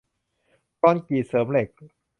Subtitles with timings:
[0.79, 1.69] คอนกรีตเสริมเหล็ก